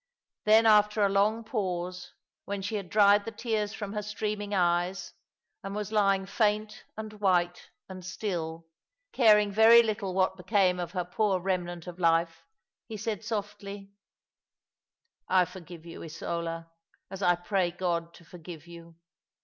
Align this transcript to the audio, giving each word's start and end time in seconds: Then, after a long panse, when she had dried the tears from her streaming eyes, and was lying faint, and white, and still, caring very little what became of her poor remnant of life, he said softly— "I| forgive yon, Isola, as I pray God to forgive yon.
Then, 0.45 0.65
after 0.65 1.03
a 1.05 1.09
long 1.09 1.43
panse, 1.43 2.11
when 2.45 2.63
she 2.63 2.73
had 2.73 2.89
dried 2.89 3.23
the 3.23 3.31
tears 3.31 3.71
from 3.73 3.93
her 3.93 4.01
streaming 4.01 4.51
eyes, 4.51 5.13
and 5.63 5.75
was 5.75 5.91
lying 5.91 6.25
faint, 6.25 6.85
and 6.97 7.13
white, 7.21 7.69
and 7.87 8.03
still, 8.03 8.65
caring 9.11 9.51
very 9.51 9.83
little 9.83 10.15
what 10.15 10.37
became 10.37 10.79
of 10.79 10.93
her 10.93 11.05
poor 11.05 11.39
remnant 11.39 11.85
of 11.85 11.99
life, 11.99 12.47
he 12.87 12.97
said 12.97 13.23
softly— 13.23 13.91
"I| 15.29 15.45
forgive 15.45 15.85
yon, 15.85 16.03
Isola, 16.05 16.71
as 17.11 17.21
I 17.21 17.35
pray 17.35 17.69
God 17.69 18.11
to 18.15 18.25
forgive 18.25 18.65
yon. 18.65 18.95